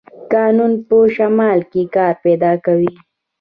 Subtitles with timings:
[0.31, 2.91] کانونه په شمال کې کار پیدا کوي.